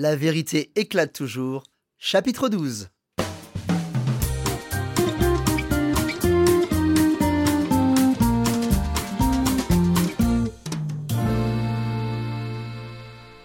[0.00, 1.64] La vérité éclate toujours.
[1.98, 2.88] Chapitre 12.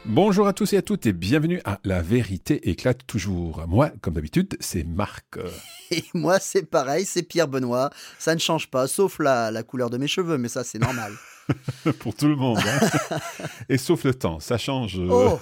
[0.05, 3.63] Bonjour à tous et à toutes et bienvenue à La vérité éclate toujours.
[3.67, 5.39] Moi, comme d'habitude, c'est Marc.
[5.91, 7.89] Et moi, c'est pareil, c'est Pierre Benoît.
[8.19, 11.13] Ça ne change pas, sauf la, la couleur de mes cheveux, mais ça, c'est normal.
[11.99, 12.59] Pour tout le monde.
[12.59, 13.19] hein.
[13.69, 14.99] et sauf le temps, ça change.
[14.99, 15.39] euh, Oh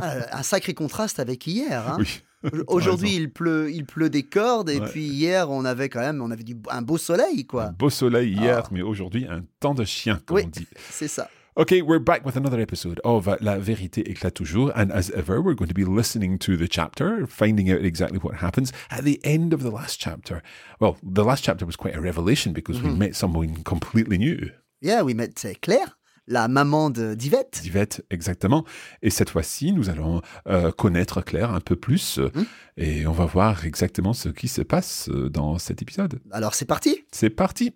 [0.00, 1.88] Ah, Un sacré contraste avec hier.
[1.88, 1.96] hein.
[1.98, 2.20] Oui.
[2.66, 4.88] Aujourd'hui, il pleut, il pleut des cordes, et Ouais.
[4.90, 7.66] puis hier, on avait quand même on avait du, un beau soleil, Un quoi.
[7.70, 8.68] beau soleil hier, Ah.
[8.70, 10.42] mais aujourd'hui, un temps de chien, comme Oui.
[10.44, 10.66] on dit.
[10.90, 11.30] C'est ça.
[11.56, 14.72] Okay, we're back with another episode of La Vérité éclate toujours.
[14.76, 18.34] And as ever, we're going to be listening to the chapter, finding out exactly what
[18.42, 20.42] happens at the end of the last chapter.
[20.80, 24.50] Well, the last chapter was quite a revelation because we met someone completely new.
[24.82, 25.92] Yeah, we met Claire,
[26.26, 27.62] la maman de d'Yvette.
[27.64, 28.64] Yvette, exactement.
[29.02, 32.30] Et cette fois-ci, nous allons euh, connaître Claire un peu plus euh,
[32.76, 36.20] et on va voir exactement ce qui se passe euh, dans cet épisode.
[36.30, 37.74] Alors, c'est parti C'est parti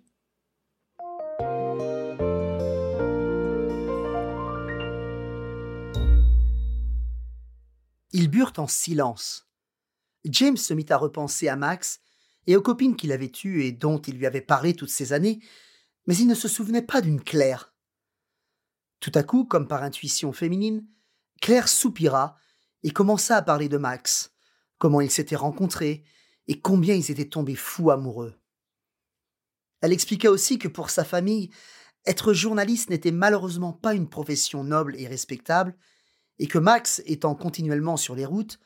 [8.11, 9.47] Ils burent en silence.
[10.25, 11.99] James se mit à repenser à Max
[12.47, 15.39] et aux copines qu'il avait eues et dont il lui avait parlé toutes ces années,
[16.07, 17.71] mais il ne se souvenait pas d'une Claire.
[18.99, 20.85] Tout à coup, comme par intuition féminine,
[21.41, 22.35] Claire soupira
[22.83, 24.33] et commença à parler de Max,
[24.77, 26.03] comment ils s'étaient rencontrés
[26.47, 28.35] et combien ils étaient tombés fous amoureux.
[29.81, 31.49] Elle expliqua aussi que pour sa famille,
[32.05, 35.75] être journaliste n'était malheureusement pas une profession noble et respectable,
[36.39, 38.59] et que Max, étant continuellement sur les routes,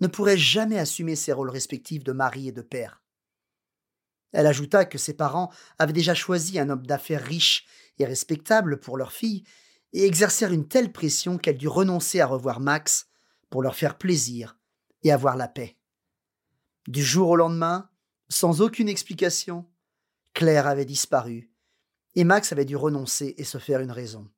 [0.00, 3.02] ne pourrait jamais assumer ses rôles respectifs de mari et de père.
[4.32, 7.66] Elle ajouta que ses parents avaient déjà choisi un homme d'affaires riche
[7.98, 9.44] et respectable pour leur fille,
[9.96, 13.08] et exercèrent une telle pression qu'elle dut renoncer à revoir Max
[13.48, 14.58] pour leur faire plaisir
[15.02, 15.78] et avoir la paix.
[16.86, 17.88] Du jour au lendemain,
[18.28, 19.66] sans aucune explication,
[20.34, 21.50] Claire avait disparu,
[22.14, 24.28] et Max avait dû renoncer et se faire une raison.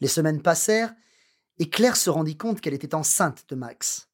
[0.00, 0.92] Les semaines passèrent,
[1.60, 4.10] et Claire se rendit compte qu'elle était enceinte de Max.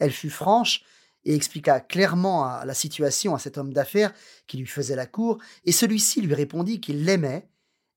[0.00, 0.84] Elle fut franche
[1.24, 4.12] et expliqua clairement la situation à cet homme d'affaires
[4.46, 7.48] qui lui faisait la cour, et celui-ci lui répondit qu'il l'aimait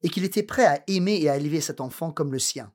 [0.01, 2.73] et qu'il était prêt à aimer et à élever cet enfant comme le sien.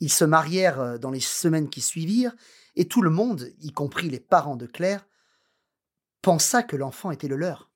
[0.00, 2.34] Ils se marièrent euh, dans les semaines qui suivirent,
[2.76, 5.06] et tout le monde, y compris les parents de Claire,
[6.22, 7.70] pensa que l'enfant était le leur.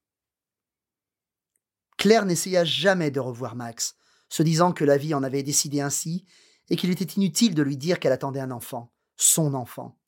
[1.96, 3.96] Claire n'essaya jamais de revoir Max,
[4.28, 6.24] se disant que la vie en avait décidé ainsi
[6.68, 9.98] et qu'il était inutile de lui dire qu'elle attendait un enfant, son enfant.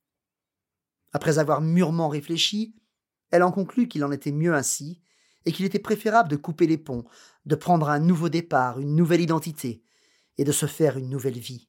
[1.12, 2.74] Après avoir mûrement réfléchi,
[3.30, 5.00] elle en conclut qu'il en était mieux ainsi
[5.46, 7.04] et qu'il était préférable de couper les ponts,
[7.46, 9.82] de prendre un nouveau départ, une nouvelle identité
[10.38, 11.68] et de se faire une nouvelle vie.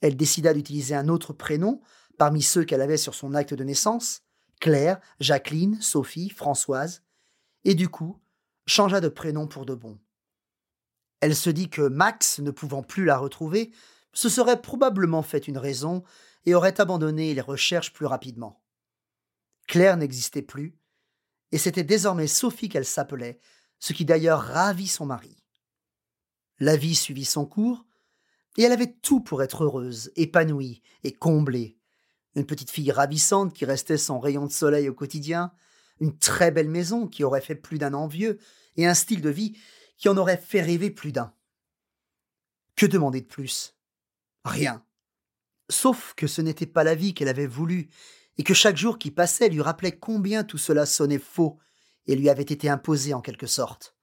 [0.00, 1.80] Elle décida d'utiliser un autre prénom
[2.18, 4.22] parmi ceux qu'elle avait sur son acte de naissance,
[4.60, 7.02] Claire, Jacqueline, Sophie, Françoise,
[7.64, 8.20] et du coup
[8.66, 9.98] changea de prénom pour de bon.
[11.20, 13.72] Elle se dit que Max, ne pouvant plus la retrouver,
[14.12, 16.04] se serait probablement fait une raison
[16.46, 18.62] et aurait abandonné les recherches plus rapidement.
[19.66, 20.77] Claire n'existait plus,
[21.52, 23.40] et c'était désormais Sophie qu'elle s'appelait,
[23.78, 25.36] ce qui d'ailleurs ravit son mari.
[26.58, 27.86] La vie suivit son cours,
[28.56, 31.78] et elle avait tout pour être heureuse, épanouie et comblée.
[32.34, 35.52] Une petite fille ravissante qui restait son rayon de soleil au quotidien,
[36.00, 38.38] une très belle maison qui aurait fait plus d'un envieux,
[38.76, 39.56] et un style de vie
[39.96, 41.32] qui en aurait fait rêver plus d'un.
[42.76, 43.74] Que demander de plus?
[44.44, 44.84] Rien.
[45.68, 47.88] Sauf que ce n'était pas la vie qu'elle avait voulu,
[48.38, 51.58] et que chaque jour qui passait lui rappelait combien tout cela sonnait faux
[52.06, 53.94] et lui avait été imposé en quelque sorte.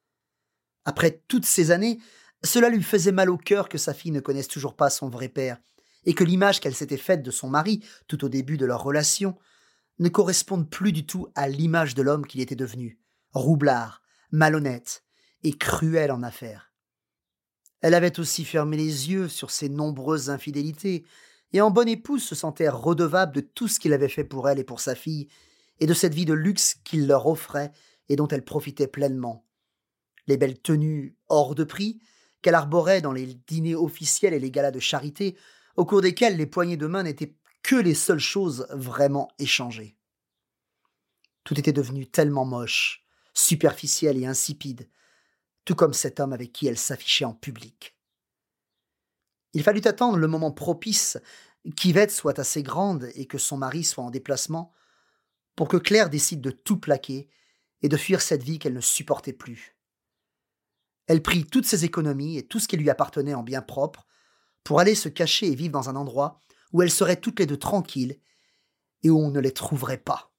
[0.84, 1.98] Après toutes ces années,
[2.44, 5.28] Cela lui faisait mal au cœur que sa fille ne connaisse toujours pas son vrai
[5.28, 5.58] père,
[6.04, 9.36] et que l'image qu'elle s'était faite de son mari tout au début de leur relation
[9.98, 13.00] ne corresponde plus du tout à l'image de l'homme qu'il était devenu,
[13.32, 15.02] roublard, malhonnête
[15.42, 16.72] et cruel en affaires.
[17.80, 21.04] Elle avait aussi fermé les yeux sur ses nombreuses infidélités,
[21.52, 24.58] et en bonne épouse se sentait redevable de tout ce qu'il avait fait pour elle
[24.58, 25.28] et pour sa fille,
[25.80, 27.72] et de cette vie de luxe qu'il leur offrait
[28.08, 29.44] et dont elle profitait pleinement.
[30.26, 32.00] Les belles tenues hors de prix
[32.42, 35.36] qu'elle arborait dans les dîners officiels et les galas de charité,
[35.76, 39.96] au cours desquels les poignées de main n'étaient que les seules choses vraiment échangées.
[41.44, 43.04] Tout était devenu tellement moche,
[43.34, 44.88] superficiel et insipide,
[45.64, 47.95] tout comme cet homme avec qui elle s'affichait en public.
[49.56, 51.16] Il fallut attendre le moment propice
[51.76, 54.70] qu'Yvette soit assez grande et que son mari soit en déplacement
[55.54, 57.30] pour que Claire décide de tout plaquer
[57.80, 59.74] et de fuir cette vie qu'elle ne supportait plus.
[61.06, 64.06] Elle prit toutes ses économies et tout ce qui lui appartenait en bien propre
[64.62, 66.38] pour aller se cacher et vivre dans un endroit
[66.74, 68.20] où elles seraient toutes les deux tranquilles
[69.04, 70.34] et où on ne les trouverait pas.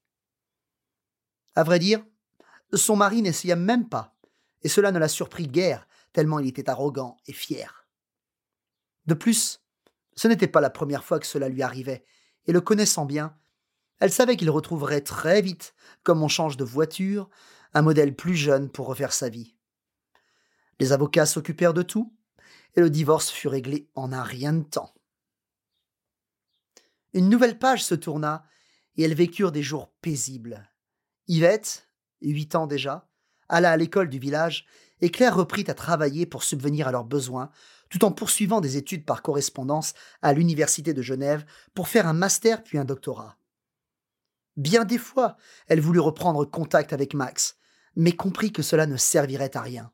[1.55, 2.05] À vrai dire,
[2.71, 4.15] son mari n'essaya même pas,
[4.61, 7.86] et cela ne la surprit guère, tellement il était arrogant et fier.
[9.07, 9.61] De plus,
[10.15, 12.03] ce n'était pas la première fois que cela lui arrivait,
[12.45, 13.35] et le connaissant bien,
[13.99, 15.73] elle savait qu'il retrouverait très vite,
[16.03, 17.29] comme on change de voiture,
[17.73, 19.55] un modèle plus jeune pour refaire sa vie.
[20.79, 22.13] Les avocats s'occupèrent de tout,
[22.75, 24.93] et le divorce fut réglé en un rien de temps.
[27.13, 28.45] Une nouvelle page se tourna,
[28.95, 30.69] et elles vécurent des jours paisibles.
[31.27, 31.87] Yvette,
[32.21, 33.09] huit ans déjà,
[33.49, 34.65] alla à l'école du village,
[35.01, 37.49] et Claire reprit à travailler pour subvenir à leurs besoins,
[37.89, 42.63] tout en poursuivant des études par correspondance à l'Université de Genève pour faire un master
[42.63, 43.37] puis un doctorat.
[44.55, 45.37] Bien des fois,
[45.67, 47.57] elle voulut reprendre contact avec Max,
[47.95, 49.91] mais comprit que cela ne servirait à rien.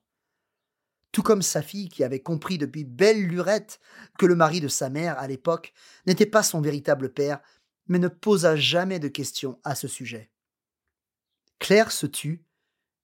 [1.12, 3.80] Tout comme sa fille qui avait compris depuis belle lurette
[4.18, 5.74] que le mari de sa mère, à l'époque,
[6.08, 7.40] n'était pas son véritable père,
[7.88, 10.32] mais ne posa jamais de questions à ce sujet.
[11.60, 12.44] Claire se tut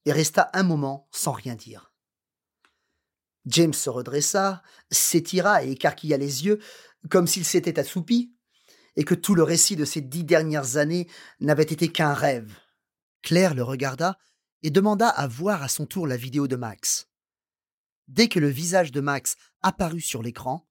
[0.05, 1.88] et resta un moment sans rien dire.
[3.45, 6.59] James se redressa, s'étira et écarquilla les yeux,
[7.09, 8.33] comme s'il s'était assoupi,
[8.95, 11.07] et que tout le récit de ces dix dernières années
[11.39, 12.53] n'avait été qu'un rêve.
[13.21, 14.17] Claire le regarda
[14.63, 17.07] et demanda à voir à son tour la vidéo de Max.
[18.07, 20.67] Dès que le visage de Max apparut sur l'écran,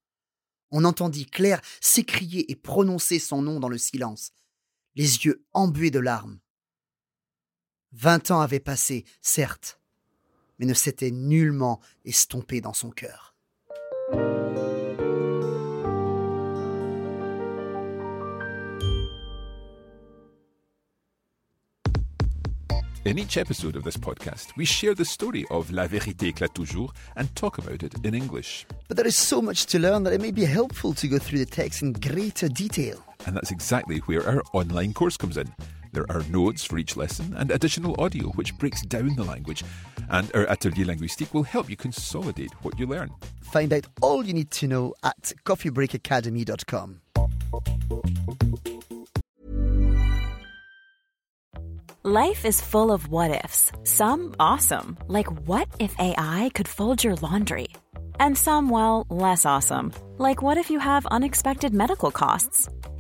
[0.71, 4.33] on entendit Claire s'écrier et prononcer son nom dans le silence,
[4.95, 6.41] les yeux embués de larmes.
[7.93, 9.78] Vingt ans avaient passé, certes,
[10.59, 13.35] mais ne s'étaient nullement estompés dans son cœur.
[23.09, 26.93] In each episode of this podcast, we share the story of La Vérité éclate toujours
[27.17, 28.67] and talk about it in English.
[28.87, 31.39] But there is so much to learn that it may be helpful to go through
[31.39, 33.03] the text in greater detail.
[33.25, 35.49] And that's exactly where our online course comes in.
[35.93, 39.65] There are notes for each lesson and additional audio which breaks down the language.
[40.11, 43.11] And our Atelier Linguistique will help you consolidate what you learn.
[43.41, 47.01] Find out all you need to know at coffeebreakacademy.com.
[52.05, 53.71] Life is full of what ifs.
[53.85, 57.69] Some awesome, like what if AI could fold your laundry?
[58.19, 62.69] And some, well, less awesome, like what if you have unexpected medical costs?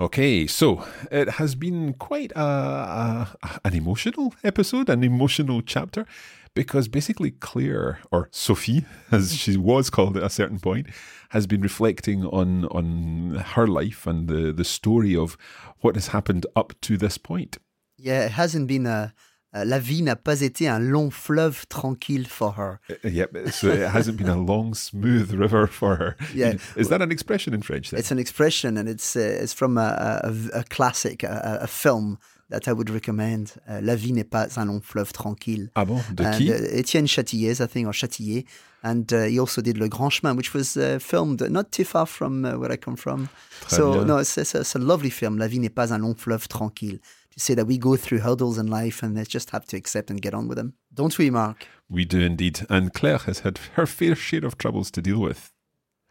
[0.00, 6.06] Okay, so it has been quite a, a, an emotional episode, an emotional chapter,
[6.54, 10.86] because basically Claire, or Sophie, as she was called at a certain point,
[11.30, 15.36] has been reflecting on on her life and the, the story of
[15.80, 17.58] what has happened up to this point.
[17.96, 19.14] Yeah, it hasn't been a.
[19.58, 22.78] Uh, la vie n'a pas été un long fleuve tranquille for her.
[22.90, 26.16] Uh, yep, so it hasn't been a long, smooth river for her.
[26.34, 26.54] Yeah.
[26.76, 27.90] Is that an expression in French?
[27.90, 28.00] Then?
[28.00, 32.18] It's an expression, and it's uh, it's from a, a, a classic, a, a, film
[32.50, 33.54] that I would recommend.
[33.68, 35.70] Uh, La vie n'est pas un long fleuve tranquille.
[35.74, 36.00] Ah bon?
[36.14, 36.50] De and, qui?
[36.52, 38.44] Uh, Étienne I think, or Châtillier.
[38.82, 42.06] And uh, he also did Le Grand Chemin, which was uh, filmed not too far
[42.06, 43.28] from uh, where I come from.
[43.62, 44.06] Très so, bien.
[44.06, 45.38] no, it's, it's, it's a lovely film.
[45.38, 47.00] La vie n'est pas un long fleuve tranquille.
[47.38, 50.34] Say that we go through hurdles in life and just have to accept and get
[50.34, 50.74] on with them.
[50.92, 51.68] Don't we, Mark?
[51.88, 52.66] We do indeed.
[52.68, 55.52] And Claire has had her fair share of troubles to deal with.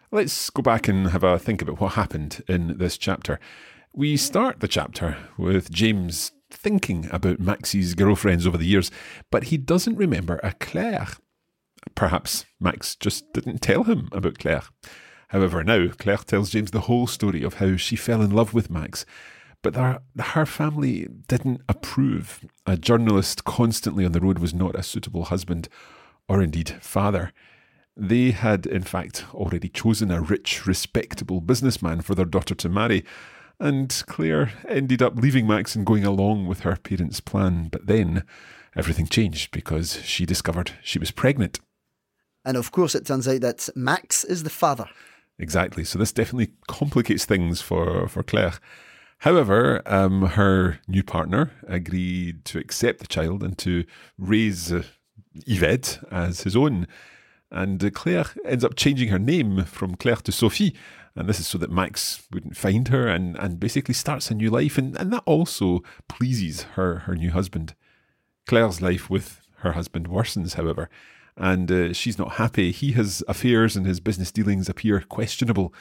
[0.09, 3.41] Let's go back and have a think about what happened in this chapter.
[3.93, 8.89] We start the chapter with James thinking about Maxie's girlfriends over the years,
[9.29, 11.07] but he doesn't remember a Claire.
[11.93, 14.63] Perhaps Max just didn't tell him about Claire.
[15.29, 18.69] However, now Claire tells James the whole story of how she fell in love with
[18.69, 19.05] Max,
[19.61, 22.45] but her, her family didn't approve.
[22.65, 25.67] A journalist constantly on the road was not a suitable husband
[26.29, 27.31] or indeed father.
[27.95, 33.03] They had, in fact, already chosen a rich, respectable businessman for their daughter to marry,
[33.59, 37.69] and Claire ended up leaving Max and going along with her parents' plan.
[37.71, 38.23] But then
[38.75, 41.59] everything changed because she discovered she was pregnant.
[42.45, 44.87] And of course, it turns out that Max is the father.
[45.39, 45.83] Exactly.
[45.83, 48.53] So this definitely complicates things for, for Claire.
[49.19, 53.83] However, um, her new partner agreed to accept the child and to
[54.17, 54.83] raise uh,
[55.47, 56.87] Yvette as his own.
[57.49, 60.75] And uh, Claire ends up changing her name from Claire to Sophie.
[61.15, 64.51] And this is so that Max wouldn't find her and, and basically starts a new
[64.51, 64.77] life.
[64.77, 67.73] And, and that also pleases her, her new husband.
[68.45, 70.89] Claire's life with her husband worsens, however,
[71.35, 72.71] and uh, she's not happy.
[72.71, 75.73] He has affairs and his business dealings appear questionable.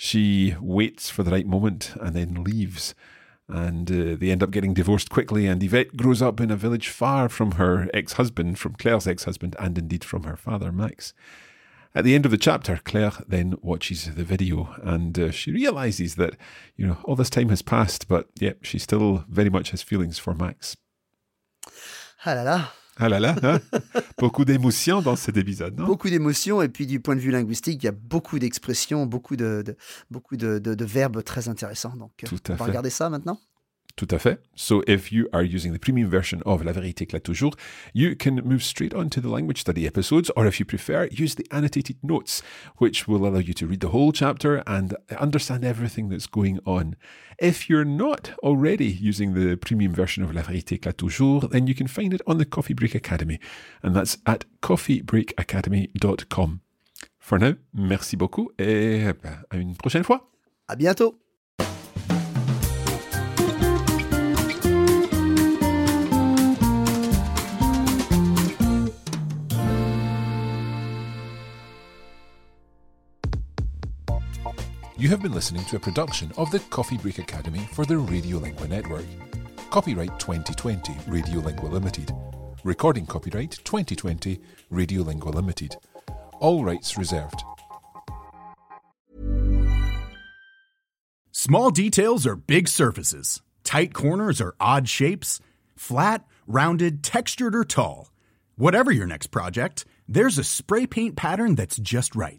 [0.00, 2.94] She waits for the right moment and then leaves.
[3.48, 5.48] And uh, they end up getting divorced quickly.
[5.48, 9.24] And Yvette grows up in a village far from her ex husband, from Claire's ex
[9.24, 11.14] husband, and indeed from her father, Max.
[11.96, 16.14] At the end of the chapter, Claire then watches the video and uh, she realizes
[16.14, 16.36] that,
[16.76, 20.16] you know, all this time has passed, but yep, she still very much has feelings
[20.16, 20.76] for Max.
[22.24, 22.68] Là.
[22.98, 23.60] Ah là là, hein
[24.18, 25.86] beaucoup d'émotions dans cet épisode, non?
[25.86, 29.36] Beaucoup d'émotions et puis du point de vue linguistique, il y a beaucoup d'expressions, beaucoup
[29.36, 29.76] de, de-
[30.10, 31.94] beaucoup de, de- de verbes très intéressants.
[31.96, 32.70] Donc, euh, Tout à on va fait.
[32.70, 33.38] regarder ça maintenant?
[33.98, 34.40] Tout à fait.
[34.54, 37.56] So if you are using the premium version of La Vérité éclate toujours,
[37.94, 41.34] you can move straight on to the language study episodes, or if you prefer, use
[41.34, 42.40] the annotated notes,
[42.76, 46.94] which will allow you to read the whole chapter and understand everything that's going on.
[47.40, 51.74] If you're not already using the premium version of La Vérité éclate toujours, then you
[51.74, 53.40] can find it on the Coffee Break Academy,
[53.82, 56.60] and that's at coffeebreakacademy.com.
[57.18, 59.08] For now, merci beaucoup et
[59.50, 60.30] à une prochaine fois.
[60.68, 61.18] À bientôt.
[75.00, 78.68] You have been listening to a production of the Coffee Break Academy for the Radiolingua
[78.68, 79.04] Network.
[79.70, 82.10] Copyright 2020 Radiolingua Limited.
[82.64, 84.40] Recording copyright 2020
[84.72, 85.76] Radiolingua Limited.
[86.40, 87.44] All rights reserved.
[91.30, 93.40] Small details are big surfaces.
[93.62, 95.38] Tight corners are odd shapes.
[95.76, 98.10] Flat, rounded, textured, or tall.
[98.56, 102.38] Whatever your next project, there's a spray paint pattern that's just right.